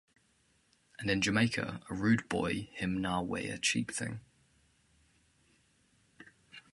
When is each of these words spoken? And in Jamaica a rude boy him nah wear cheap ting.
And 0.97 1.11
in 1.11 1.21
Jamaica 1.21 1.79
a 1.87 1.93
rude 1.93 2.27
boy 2.27 2.69
him 2.73 2.99
nah 3.01 3.21
wear 3.21 3.59
cheap 3.59 3.91
ting. 3.95 4.21